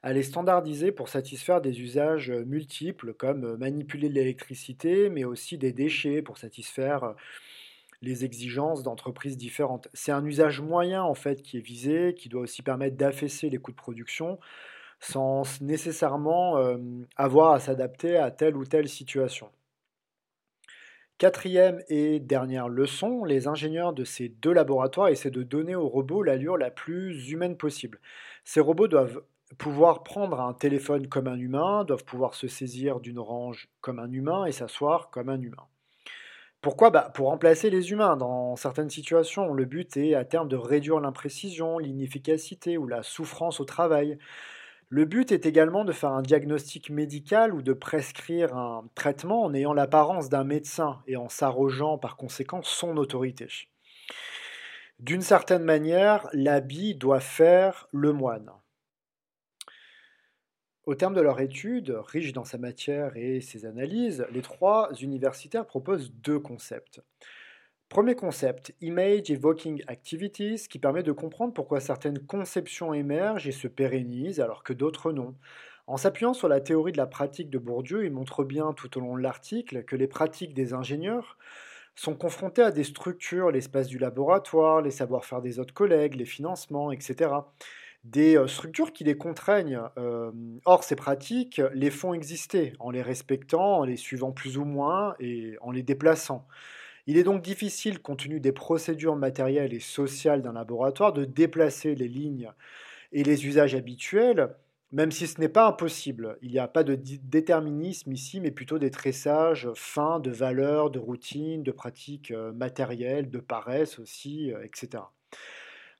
à 0.03 0.11
les 0.11 0.23
standardiser 0.23 0.91
pour 0.91 1.07
satisfaire 1.07 1.61
des 1.61 1.81
usages 1.81 2.29
euh, 2.29 2.43
multiples 2.43 3.13
comme 3.13 3.45
euh, 3.45 3.57
manipuler 3.57 4.09
l'électricité, 4.09 5.09
mais 5.09 5.23
aussi 5.23 5.57
des 5.57 5.71
déchets 5.71 6.21
pour 6.21 6.37
satisfaire 6.37 7.03
euh, 7.05 7.13
les 8.01 8.25
exigences 8.25 8.83
d'entreprises 8.83 9.37
différentes. 9.37 9.87
C'est 9.93 10.11
un 10.11 10.25
usage 10.25 10.59
moyen 10.59 11.03
en 11.03 11.15
fait 11.15 11.41
qui 11.41 11.57
est 11.57 11.61
visé, 11.61 12.13
qui 12.15 12.27
doit 12.27 12.41
aussi 12.41 12.61
permettre 12.61 12.97
d'affaisser 12.97 13.49
les 13.49 13.57
coûts 13.57 13.71
de 13.71 13.77
production 13.77 14.39
sans 14.99 15.61
nécessairement 15.61 16.57
avoir 17.17 17.51
à 17.51 17.59
s'adapter 17.59 18.15
à 18.15 18.31
telle 18.31 18.55
ou 18.55 18.65
telle 18.65 18.87
situation. 18.87 19.49
Quatrième 21.17 21.81
et 21.89 22.19
dernière 22.19 22.69
leçon, 22.69 23.25
les 23.25 23.47
ingénieurs 23.47 23.93
de 23.93 24.05
ces 24.05 24.29
deux 24.29 24.53
laboratoires 24.53 25.09
essaient 25.09 25.29
de 25.29 25.43
donner 25.43 25.75
aux 25.75 25.89
robots 25.89 26.23
l'allure 26.23 26.57
la 26.57 26.71
plus 26.71 27.31
humaine 27.31 27.57
possible. 27.57 27.99
Ces 28.45 28.59
robots 28.59 28.87
doivent 28.87 29.21
pouvoir 29.57 30.03
prendre 30.03 30.39
un 30.41 30.53
téléphone 30.53 31.07
comme 31.07 31.27
un 31.27 31.37
humain, 31.37 31.83
doivent 31.83 32.05
pouvoir 32.05 32.33
se 32.33 32.47
saisir 32.47 32.99
d'une 32.99 33.19
orange 33.19 33.69
comme 33.81 33.99
un 33.99 34.11
humain 34.11 34.45
et 34.45 34.51
s'asseoir 34.51 35.09
comme 35.09 35.29
un 35.29 35.41
humain. 35.41 35.67
Pourquoi? 36.61 36.91
Bah, 36.91 37.11
Pour 37.13 37.27
remplacer 37.27 37.69
les 37.69 37.91
humains 37.91 38.15
dans 38.15 38.55
certaines 38.55 38.89
situations. 38.89 39.53
Le 39.53 39.65
but 39.65 39.97
est 39.97 40.15
à 40.15 40.23
terme 40.23 40.47
de 40.47 40.55
réduire 40.55 41.01
l'imprécision, 41.01 41.77
l'inefficacité 41.77 42.77
ou 42.77 42.87
la 42.87 43.03
souffrance 43.03 43.59
au 43.59 43.65
travail. 43.65 44.17
Le 44.87 45.03
but 45.03 45.33
est 45.33 45.45
également 45.45 45.83
de 45.83 45.91
faire 45.91 46.11
un 46.11 46.21
diagnostic 46.21 46.89
médical 46.89 47.53
ou 47.53 47.61
de 47.61 47.73
prescrire 47.73 48.55
un 48.55 48.87
traitement 48.95 49.43
en 49.43 49.53
ayant 49.53 49.73
l'apparence 49.73 50.29
d'un 50.29 50.45
médecin 50.45 51.01
et 51.05 51.17
en 51.17 51.27
s'arrogeant 51.27 51.97
par 51.97 52.15
conséquent 52.15 52.61
son 52.63 52.95
autorité. 52.95 53.47
D'une 54.99 55.21
certaine 55.21 55.63
manière, 55.63 56.29
l'habit 56.31 56.95
doit 56.95 57.19
faire 57.19 57.89
le 57.91 58.13
moine. 58.13 58.51
Au 60.85 60.95
terme 60.95 61.13
de 61.13 61.21
leur 61.21 61.39
étude, 61.39 61.95
riche 62.07 62.33
dans 62.33 62.43
sa 62.43 62.57
matière 62.57 63.15
et 63.15 63.39
ses 63.39 63.65
analyses, 63.65 64.25
les 64.33 64.41
trois 64.41 64.91
universitaires 64.99 65.65
proposent 65.65 66.11
deux 66.11 66.39
concepts. 66.39 67.01
Premier 67.87 68.15
concept, 68.15 68.75
Image 68.81 69.31
Evoking 69.31 69.81
Activities, 69.87 70.67
qui 70.69 70.79
permet 70.79 71.03
de 71.03 71.13
comprendre 71.13 71.53
pourquoi 71.53 71.79
certaines 71.79 72.19
conceptions 72.19 72.93
émergent 72.93 73.47
et 73.47 73.53
se 73.53 73.69
pérennisent 73.69 74.41
alors 74.41 74.61
que 74.61 74.73
d'autres 74.73 75.13
non. 75.13 75.35
En 75.87 75.95
s'appuyant 75.95 76.33
sur 76.33 76.49
la 76.49 76.59
théorie 76.59 76.91
de 76.91 76.97
la 76.97 77.07
pratique 77.07 77.49
de 77.49 77.59
Bourdieu, 77.59 78.03
il 78.03 78.11
montre 78.11 78.43
bien 78.43 78.73
tout 78.73 78.97
au 78.97 79.01
long 79.01 79.15
de 79.15 79.21
l'article 79.21 79.85
que 79.85 79.95
les 79.95 80.07
pratiques 80.07 80.53
des 80.53 80.73
ingénieurs 80.73 81.37
sont 81.95 82.15
confrontées 82.15 82.63
à 82.63 82.71
des 82.71 82.83
structures, 82.83 83.51
l'espace 83.51 83.87
du 83.87 83.99
laboratoire, 83.99 84.81
les 84.81 84.91
savoir-faire 84.91 85.41
des 85.41 85.59
autres 85.59 85.73
collègues, 85.73 86.15
les 86.15 86.25
financements, 86.25 86.91
etc 86.91 87.29
des 88.03 88.37
euh, 88.37 88.47
structures 88.47 88.91
qui 88.91 89.03
les 89.03 89.17
contraignent. 89.17 89.79
Euh, 89.97 90.31
or, 90.65 90.83
ces 90.83 90.95
pratiques 90.95 91.61
les 91.73 91.89
font 91.89 92.13
exister 92.13 92.73
en 92.79 92.91
les 92.91 93.01
respectant, 93.01 93.79
en 93.79 93.83
les 93.85 93.97
suivant 93.97 94.31
plus 94.31 94.57
ou 94.57 94.65
moins 94.65 95.15
et 95.19 95.55
en 95.61 95.71
les 95.71 95.83
déplaçant. 95.83 96.47
Il 97.07 97.17
est 97.17 97.23
donc 97.23 97.41
difficile, 97.41 98.01
compte 98.01 98.19
tenu 98.19 98.39
des 98.39 98.51
procédures 98.53 99.15
matérielles 99.15 99.73
et 99.73 99.79
sociales 99.79 100.41
d'un 100.41 100.53
laboratoire, 100.53 101.11
de 101.11 101.25
déplacer 101.25 101.95
les 101.95 102.07
lignes 102.07 102.51
et 103.11 103.23
les 103.23 103.45
usages 103.45 103.75
habituels, 103.75 104.55
même 104.91 105.11
si 105.11 105.27
ce 105.27 105.39
n'est 105.41 105.49
pas 105.49 105.67
impossible. 105.67 106.37
Il 106.41 106.51
n'y 106.51 106.59
a 106.59 106.67
pas 106.67 106.83
de 106.83 106.95
déterminisme 106.95 108.11
ici, 108.13 108.39
mais 108.39 108.51
plutôt 108.51 108.79
des 108.79 108.91
tressages 108.91 109.69
fins 109.75 110.19
de 110.19 110.31
valeurs, 110.31 110.91
de 110.91 110.99
routines, 110.99 111.63
de 111.63 111.71
pratiques 111.71 112.31
euh, 112.31 112.53
matérielles, 112.53 113.29
de 113.29 113.39
paresse 113.39 113.99
aussi, 113.99 114.51
etc. 114.63 115.03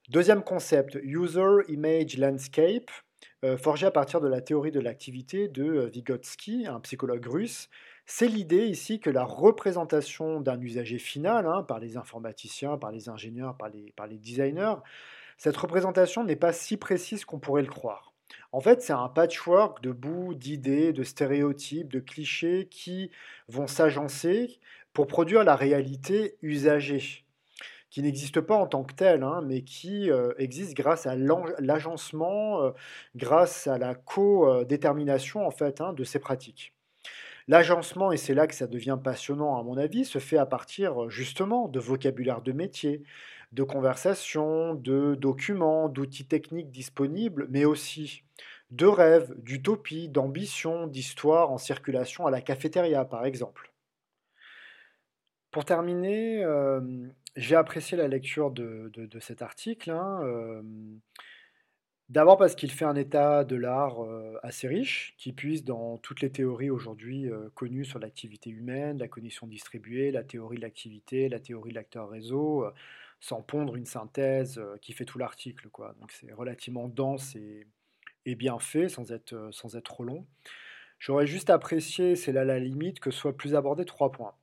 Deuxième 0.10 0.43
concept, 0.43 1.00
User 1.01 1.63
Image 1.69 2.17
Landscape, 2.17 2.91
euh, 3.45 3.55
forgé 3.55 3.86
à 3.86 3.91
partir 3.91 4.19
de 4.19 4.27
la 4.27 4.41
théorie 4.41 4.72
de 4.72 4.81
l'activité 4.81 5.48
de 5.48 5.63
euh, 5.63 5.86
Vygotsky, 5.86 6.67
un 6.67 6.81
psychologue 6.81 7.25
russe. 7.25 7.69
C'est 8.05 8.27
l'idée 8.27 8.65
ici 8.65 9.00
que 9.00 9.10
la 9.10 9.24
représentation 9.24 10.41
d'un 10.41 10.60
usager 10.60 10.98
final, 10.98 11.48
hein, 11.48 11.63
par 11.63 11.79
les 11.79 11.95
informaticiens, 11.95 12.77
par 12.77 12.91
les 12.91 13.07
ingénieurs, 13.07 13.55
par 13.55 13.69
les, 13.69 13.93
par 13.95 14.07
les 14.07 14.17
designers, 14.17 14.75
cette 15.38 15.55
représentation 15.55 16.25
n'est 16.25 16.36
pas 16.36 16.51
si 16.51 16.75
précise 16.75 17.24
qu'on 17.24 17.39
pourrait 17.39 17.62
le 17.62 17.69
croire. 17.69 18.12
En 18.51 18.60
fait, 18.60 18.81
c'est 18.81 18.91
un 18.91 19.07
patchwork 19.07 19.81
de 19.81 19.93
bouts, 19.93 20.33
d'idées, 20.33 20.91
de 20.91 21.03
stéréotypes, 21.03 21.93
de 21.93 22.01
clichés 22.01 22.67
qui 22.69 23.10
vont 23.48 23.67
s'agencer 23.67 24.60
pour 24.91 25.07
produire 25.07 25.45
la 25.45 25.55
réalité 25.55 26.36
usagée 26.41 27.23
qui 27.93 28.01
n'existe 28.01 28.41
pas 28.41 28.55
en 28.55 28.65
tant 28.65 28.83
que 28.83 28.95
tel, 28.95 29.21
hein, 29.21 29.43
mais 29.45 29.62
qui 29.62 30.09
euh, 30.09 30.33
existe 30.39 30.75
grâce 30.75 31.05
à 31.05 31.15
l'agencement, 31.15 32.63
euh, 32.63 32.71
grâce 33.15 33.67
à 33.67 33.77
la 33.77 33.93
co-détermination 33.93 35.45
en 35.45 35.51
fait 35.51 35.79
hein, 35.79 35.93
de 35.93 36.03
ces 36.03 36.17
pratiques. 36.17 36.73
L'agencement, 37.47 38.12
et 38.12 38.17
c'est 38.17 38.33
là 38.33 38.47
que 38.47 38.55
ça 38.55 38.65
devient 38.65 38.97
passionnant 39.01 39.59
à 39.59 39.62
mon 39.62 39.77
avis, 39.77 40.05
se 40.05 40.17
fait 40.17 40.39
à 40.39 40.47
partir 40.47 41.07
justement 41.12 41.67
de 41.67 41.79
vocabulaire 41.79 42.41
de 42.41 42.51
métier, 42.51 43.03
de 43.51 43.62
conversations, 43.62 44.73
de 44.73 45.13
documents, 45.13 45.88
d'outils 45.88 46.25
techniques 46.25 46.71
disponibles, 46.71 47.45
mais 47.51 47.63
aussi 47.63 48.23
de 48.71 48.88
rêves, 48.88 49.35
d'utopies, 49.38 50.09
d'ambitions, 50.09 50.88
d'histoires 50.88 51.51
en 51.51 51.59
circulation 51.59 52.25
à 52.25 52.31
la 52.31 52.41
cafétéria 52.41 53.05
par 53.05 53.23
exemple. 53.23 53.71
Pour 55.51 55.65
terminer, 55.65 56.43
euh, 56.43 56.81
j'ai 57.35 57.55
apprécié 57.55 57.97
la 57.97 58.07
lecture 58.07 58.51
de, 58.51 59.19
cet 59.19 59.41
article. 59.41 59.91
Hein, 59.91 60.63
d'abord 62.09 62.37
parce 62.37 62.55
qu'il 62.55 62.71
fait 62.71 62.85
un 62.85 62.95
état 62.95 63.43
de 63.43 63.55
l'art 63.55 63.97
assez 64.43 64.67
riche, 64.67 65.15
qui 65.17 65.33
puise 65.33 65.63
dans 65.63 65.97
toutes 65.97 66.21
les 66.21 66.31
théories 66.31 66.69
aujourd'hui 66.69 67.29
connues 67.55 67.85
sur 67.85 67.99
l'activité 67.99 68.49
humaine, 68.49 68.99
la 68.99 69.07
cognition 69.07 69.47
distribuée, 69.47 70.11
la 70.11 70.23
théorie 70.23 70.57
de 70.57 70.61
l'activité, 70.61 71.29
la 71.29 71.39
théorie 71.39 71.71
de 71.71 71.75
l'acteur 71.75 72.09
réseau, 72.09 72.65
sans 73.19 73.41
pondre 73.41 73.75
une 73.75 73.85
synthèse 73.85 74.61
qui 74.81 74.93
fait 74.93 75.05
tout 75.05 75.17
l'article. 75.17 75.69
Donc 75.99 76.11
c'est 76.11 76.33
relativement 76.33 76.87
dense 76.87 77.35
et, 77.35 78.35
bien 78.35 78.59
fait, 78.59 78.89
sans 78.89 79.11
être, 79.11 79.49
sans 79.51 79.75
être 79.75 79.85
trop 79.85 80.03
long. 80.03 80.27
J'aurais 80.99 81.27
juste 81.27 81.49
apprécié, 81.49 82.15
c'est 82.15 82.31
là 82.31 82.45
la 82.45 82.59
limite, 82.59 83.01
que 83.01 83.11
soient 83.11 83.35
plus 83.35 83.55
abordés 83.55 83.83
trois 83.83 84.11
points. 84.11 84.35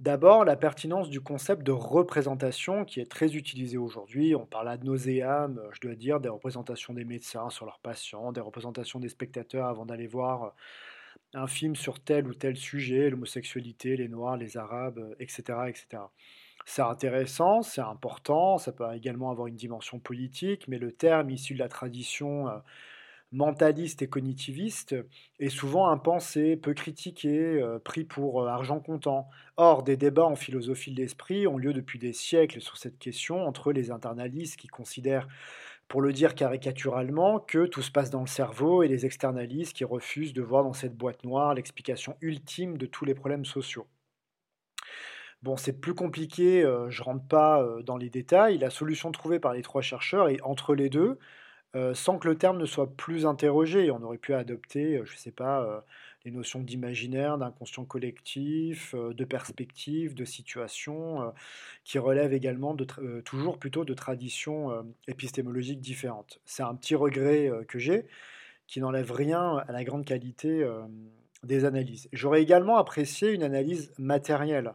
D'abord, 0.00 0.44
la 0.44 0.54
pertinence 0.54 1.10
du 1.10 1.20
concept 1.20 1.64
de 1.64 1.72
représentation 1.72 2.84
qui 2.84 3.00
est 3.00 3.10
très 3.10 3.34
utilisé 3.34 3.78
aujourd'hui. 3.78 4.36
On 4.36 4.46
parle 4.46 4.68
ad 4.68 4.84
nauseam, 4.84 5.60
je 5.72 5.80
dois 5.80 5.96
dire, 5.96 6.20
des 6.20 6.28
représentations 6.28 6.94
des 6.94 7.04
médecins 7.04 7.50
sur 7.50 7.66
leurs 7.66 7.80
patients, 7.80 8.30
des 8.30 8.40
représentations 8.40 9.00
des 9.00 9.08
spectateurs 9.08 9.66
avant 9.66 9.86
d'aller 9.86 10.06
voir 10.06 10.54
un 11.34 11.48
film 11.48 11.76
sur 11.76 12.00
tel 12.00 12.28
ou 12.28 12.34
tel 12.34 12.56
sujet, 12.56 13.10
l'homosexualité, 13.10 13.96
les 13.96 14.08
noirs, 14.08 14.36
les 14.36 14.56
arabes, 14.56 15.16
etc. 15.20 15.68
etc. 15.68 16.04
C'est 16.66 16.82
intéressant, 16.82 17.62
c'est 17.62 17.80
important, 17.80 18.58
ça 18.58 18.72
peut 18.72 18.86
également 18.94 19.30
avoir 19.30 19.48
une 19.48 19.56
dimension 19.56 19.98
politique, 19.98 20.68
mais 20.68 20.78
le 20.78 20.92
terme 20.92 21.30
issu 21.30 21.54
de 21.54 21.58
la 21.58 21.68
tradition 21.68 22.46
mentaliste 23.32 24.00
et 24.02 24.08
cognitiviste 24.08 24.96
est 25.38 25.50
souvent 25.50 25.88
impensé, 25.88 26.56
peu 26.56 26.72
critiqué, 26.72 27.60
euh, 27.60 27.78
pris 27.78 28.04
pour 28.04 28.42
euh, 28.42 28.48
argent 28.48 28.80
comptant. 28.80 29.28
Or, 29.56 29.82
des 29.82 29.96
débats 29.96 30.24
en 30.24 30.36
philosophie 30.36 30.92
de 30.92 30.96
l'esprit 30.96 31.46
ont 31.46 31.58
lieu 31.58 31.72
depuis 31.72 31.98
des 31.98 32.12
siècles 32.12 32.60
sur 32.60 32.78
cette 32.78 32.98
question 32.98 33.46
entre 33.46 33.72
les 33.72 33.90
internalistes 33.90 34.56
qui 34.56 34.68
considèrent, 34.68 35.28
pour 35.88 36.00
le 36.00 36.12
dire 36.12 36.34
caricaturalement, 36.34 37.38
que 37.38 37.66
tout 37.66 37.82
se 37.82 37.90
passe 37.90 38.10
dans 38.10 38.20
le 38.20 38.26
cerveau 38.26 38.82
et 38.82 38.88
les 38.88 39.06
externalistes 39.06 39.74
qui 39.74 39.84
refusent 39.84 40.34
de 40.34 40.42
voir 40.42 40.64
dans 40.64 40.74
cette 40.74 40.96
boîte 40.96 41.24
noire 41.24 41.54
l'explication 41.54 42.16
ultime 42.20 42.78
de 42.78 42.86
tous 42.86 43.04
les 43.04 43.14
problèmes 43.14 43.44
sociaux. 43.44 43.86
Bon, 45.42 45.56
c'est 45.56 45.80
plus 45.80 45.94
compliqué, 45.94 46.64
euh, 46.64 46.90
je 46.90 47.02
rentre 47.02 47.26
pas 47.26 47.64
dans 47.84 47.96
les 47.96 48.10
détails. 48.10 48.58
La 48.58 48.70
solution 48.70 49.12
trouvée 49.12 49.38
par 49.38 49.52
les 49.52 49.62
trois 49.62 49.82
chercheurs 49.82 50.28
est 50.28 50.42
entre 50.42 50.74
les 50.74 50.88
deux, 50.88 51.18
euh, 51.76 51.92
sans 51.92 52.18
que 52.18 52.28
le 52.28 52.36
terme 52.36 52.58
ne 52.58 52.64
soit 52.64 52.90
plus 52.96 53.26
interrogé. 53.26 53.90
On 53.90 54.02
aurait 54.02 54.18
pu 54.18 54.32
adopter, 54.32 54.96
euh, 54.96 55.04
je 55.04 55.12
ne 55.12 55.18
sais 55.18 55.30
pas, 55.30 55.62
euh, 55.62 55.80
les 56.24 56.30
notions 56.30 56.60
d'imaginaire, 56.60 57.36
d'inconscient 57.36 57.84
collectif, 57.84 58.94
de 58.94 59.24
perspective, 59.24 60.14
de 60.14 60.24
situation, 60.24 61.32
qui 61.84 61.98
relèvent 61.98 62.34
également 62.34 62.74
de 62.74 62.84
toujours 63.20 63.56
plutôt 63.58 63.84
de 63.84 63.94
traditions 63.94 64.84
épistémologiques 65.06 65.80
différentes. 65.80 66.40
C'est 66.44 66.64
un 66.64 66.74
petit 66.74 66.96
regret 66.96 67.50
que 67.68 67.78
j'ai, 67.78 68.04
qui 68.66 68.80
n'enlève 68.80 69.12
rien 69.12 69.58
à 69.58 69.72
la 69.72 69.84
grande 69.84 70.04
qualité 70.04 70.68
des 71.44 71.64
analyses. 71.64 72.08
J'aurais 72.12 72.42
également 72.42 72.78
apprécié 72.78 73.32
une 73.32 73.44
analyse 73.44 73.92
matérielle. 73.96 74.74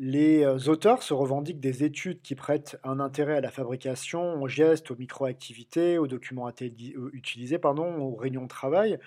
Les 0.00 0.44
euh, 0.44 0.58
auteurs 0.68 1.02
se 1.02 1.12
revendiquent 1.12 1.58
des 1.58 1.82
études 1.82 2.22
qui 2.22 2.36
prêtent 2.36 2.78
un 2.84 3.00
intérêt 3.00 3.36
à 3.36 3.40
la 3.40 3.50
fabrication, 3.50 4.40
aux 4.40 4.46
gestes, 4.46 4.92
aux 4.92 4.96
microactivités, 4.96 5.98
aux 5.98 6.06
documents 6.06 6.48
euh, 6.48 7.10
utilisés, 7.12 7.58
pardon, 7.58 7.98
aux 7.98 8.14
réunions 8.14 8.44
de 8.44 8.48
travail. 8.48 8.98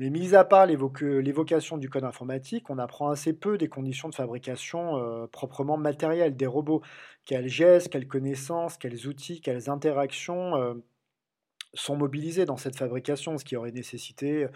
Mais 0.00 0.10
mis 0.10 0.34
à 0.34 0.44
part 0.44 0.66
l'évocation 0.66 1.76
du 1.78 1.88
code 1.88 2.02
informatique, 2.02 2.70
on 2.70 2.78
apprend 2.78 3.10
assez 3.10 3.32
peu 3.32 3.56
des 3.56 3.68
conditions 3.68 4.08
de 4.08 4.16
fabrication 4.16 4.96
euh, 4.96 5.26
proprement 5.28 5.76
matérielles 5.76 6.36
des 6.36 6.46
robots. 6.46 6.82
Quels 7.24 7.48
gestes, 7.48 7.88
quelles 7.90 8.08
connaissances, 8.08 8.76
quels 8.78 9.06
outils, 9.06 9.40
quelles 9.40 9.70
interactions 9.70 10.82
sont 11.72 11.96
mobilisés 11.96 12.46
dans 12.46 12.56
cette 12.56 12.76
fabrication, 12.76 13.38
ce 13.38 13.44
qui 13.44 13.56
aurait 13.56 13.70
nécessité 13.70 14.48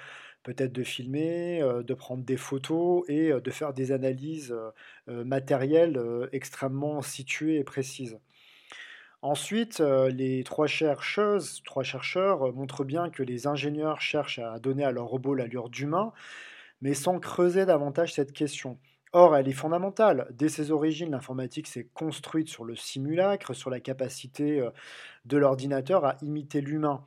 peut-être 0.47 0.73
de 0.73 0.85
filmer, 0.85 1.61
euh, 1.61 1.83
de 1.83 1.93
prendre 1.93 2.23
des 2.23 2.37
photos 2.37 3.03
et 3.09 3.33
euh, 3.33 3.41
de 3.41 3.51
faire 3.51 3.75
des 3.75 3.91
analyses 3.91 4.55
euh, 5.09 5.25
matérielles 5.25 6.01
extrêmement 6.33 7.03
situées 7.03 7.57
et 7.57 7.65
précises. 7.65 8.19
Ensuite, 9.23 9.81
les 9.81 10.45
trois 10.45 10.69
chercheuses, 10.69 11.63
trois 11.65 11.83
chercheurs 11.83 12.53
montrent 12.53 12.85
bien 12.85 13.11
que 13.11 13.25
les 13.25 13.49
ingénieurs 13.49 14.01
cherchent 14.01 14.39
à 14.39 14.61
donner 14.61 14.85
à 14.85 14.93
leur 14.93 15.07
robot 15.07 15.35
l'allure 15.35 15.69
d'humain, 15.69 16.13
mais 16.81 16.95
sans 16.95 17.19
creuser 17.19 17.67
davantage 17.67 18.15
cette 18.15 18.33
question. 18.33 18.79
Or, 19.13 19.35
elle 19.35 19.49
est 19.49 19.53
fondamentale. 19.53 20.29
Dès 20.33 20.49
ses 20.49 20.71
origines, 20.71 21.11
l'informatique 21.11 21.67
s'est 21.67 21.89
construite 21.93 22.49
sur 22.49 22.65
le 22.65 22.77
simulacre, 22.77 23.55
sur 23.55 23.71
la 23.71 23.81
capacité 23.81 24.65
de 25.25 25.37
l'ordinateur 25.37 26.05
à 26.05 26.17
imiter 26.23 26.61
l'humain. 26.61 27.05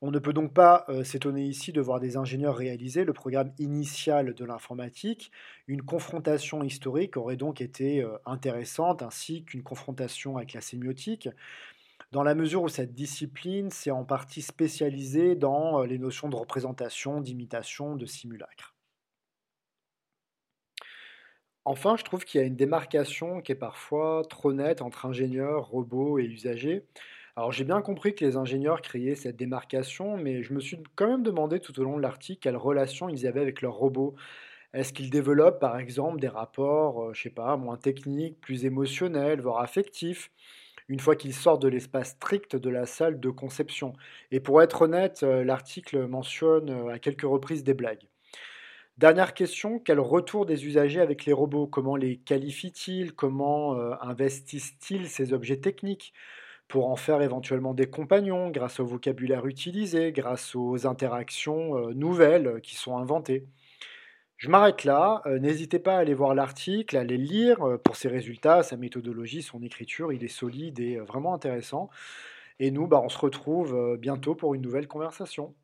On 0.00 0.12
ne 0.12 0.20
peut 0.20 0.32
donc 0.32 0.54
pas 0.54 0.84
euh, 0.88 1.02
s'étonner 1.02 1.44
ici 1.44 1.72
de 1.72 1.80
voir 1.80 1.98
des 1.98 2.16
ingénieurs 2.16 2.56
réaliser 2.56 3.04
le 3.04 3.12
programme 3.12 3.52
initial 3.58 4.32
de 4.32 4.44
l'informatique. 4.44 5.32
Une 5.66 5.82
confrontation 5.82 6.62
historique 6.62 7.16
aurait 7.16 7.36
donc 7.36 7.60
été 7.60 8.02
euh, 8.02 8.16
intéressante, 8.24 9.02
ainsi 9.02 9.44
qu'une 9.44 9.64
confrontation 9.64 10.36
avec 10.36 10.52
la 10.52 10.60
sémiotique, 10.60 11.28
dans 12.12 12.22
la 12.22 12.36
mesure 12.36 12.62
où 12.62 12.68
cette 12.68 12.94
discipline 12.94 13.70
s'est 13.70 13.90
en 13.90 14.04
partie 14.04 14.40
spécialisée 14.40 15.34
dans 15.34 15.82
euh, 15.82 15.86
les 15.86 15.98
notions 15.98 16.28
de 16.28 16.36
représentation, 16.36 17.20
d'imitation, 17.20 17.96
de 17.96 18.06
simulacre. 18.06 18.76
Enfin, 21.64 21.96
je 21.96 22.04
trouve 22.04 22.24
qu'il 22.24 22.40
y 22.40 22.44
a 22.44 22.46
une 22.46 22.56
démarcation 22.56 23.42
qui 23.42 23.52
est 23.52 23.56
parfois 23.56 24.22
trop 24.30 24.52
nette 24.52 24.80
entre 24.80 25.06
ingénieurs, 25.06 25.66
robots 25.68 26.18
et 26.18 26.24
usagers. 26.24 26.86
Alors 27.38 27.52
j'ai 27.52 27.62
bien 27.62 27.82
compris 27.82 28.16
que 28.16 28.24
les 28.24 28.36
ingénieurs 28.36 28.82
créaient 28.82 29.14
cette 29.14 29.36
démarcation, 29.36 30.16
mais 30.16 30.42
je 30.42 30.52
me 30.52 30.58
suis 30.58 30.76
quand 30.96 31.06
même 31.06 31.22
demandé 31.22 31.60
tout 31.60 31.78
au 31.78 31.84
long 31.84 31.96
de 31.96 32.02
l'article 32.02 32.40
quelle 32.40 32.56
relation 32.56 33.08
ils 33.08 33.28
avaient 33.28 33.40
avec 33.40 33.62
leurs 33.62 33.74
robots. 33.74 34.16
Est-ce 34.74 34.92
qu'ils 34.92 35.08
développent 35.08 35.60
par 35.60 35.78
exemple 35.78 36.18
des 36.18 36.26
rapports, 36.26 37.00
euh, 37.00 37.14
je 37.14 37.22
sais 37.22 37.30
pas, 37.30 37.56
moins 37.56 37.76
techniques, 37.76 38.40
plus 38.40 38.64
émotionnels, 38.64 39.40
voire 39.40 39.60
affectifs, 39.60 40.32
une 40.88 40.98
fois 40.98 41.14
qu'ils 41.14 41.32
sortent 41.32 41.62
de 41.62 41.68
l'espace 41.68 42.08
strict 42.08 42.56
de 42.56 42.70
la 42.70 42.86
salle 42.86 43.20
de 43.20 43.30
conception? 43.30 43.92
Et 44.32 44.40
pour 44.40 44.60
être 44.60 44.82
honnête, 44.82 45.20
euh, 45.22 45.44
l'article 45.44 46.08
mentionne 46.08 46.70
euh, 46.70 46.88
à 46.88 46.98
quelques 46.98 47.22
reprises 47.22 47.62
des 47.62 47.74
blagues. 47.74 48.08
Dernière 48.96 49.32
question, 49.32 49.78
quel 49.78 50.00
retour 50.00 50.44
des 50.44 50.66
usagers 50.66 51.00
avec 51.00 51.24
les 51.24 51.32
robots? 51.32 51.68
Comment 51.68 51.94
les 51.94 52.16
qualifient-ils? 52.16 53.12
Comment 53.12 53.76
investissent-ils 54.00 55.08
ces 55.08 55.32
objets 55.32 55.58
techniques? 55.58 56.12
Pour 56.68 56.90
en 56.90 56.96
faire 56.96 57.22
éventuellement 57.22 57.74
des 57.74 57.88
compagnons 57.88 58.50
grâce 58.50 58.78
au 58.78 58.86
vocabulaire 58.86 59.46
utilisé, 59.46 60.12
grâce 60.12 60.54
aux 60.54 60.86
interactions 60.86 61.76
euh, 61.76 61.94
nouvelles 61.94 62.46
euh, 62.46 62.60
qui 62.60 62.76
sont 62.76 62.98
inventées. 62.98 63.46
Je 64.36 64.50
m'arrête 64.50 64.84
là, 64.84 65.22
euh, 65.26 65.38
n'hésitez 65.38 65.78
pas 65.78 65.96
à 65.96 66.00
aller 66.00 66.14
voir 66.14 66.34
l'article, 66.34 66.96
à 66.96 67.00
aller 67.00 67.16
le 67.16 67.24
lire 67.24 67.78
pour 67.82 67.96
ses 67.96 68.08
résultats, 68.08 68.62
sa 68.62 68.76
méthodologie, 68.76 69.42
son 69.42 69.62
écriture, 69.62 70.12
il 70.12 70.22
est 70.22 70.28
solide 70.28 70.78
et 70.78 70.98
vraiment 70.98 71.34
intéressant. 71.34 71.88
Et 72.60 72.70
nous, 72.70 72.86
bah, 72.86 73.00
on 73.02 73.08
se 73.08 73.18
retrouve 73.18 73.96
bientôt 73.98 74.34
pour 74.34 74.54
une 74.54 74.62
nouvelle 74.62 74.88
conversation. 74.88 75.54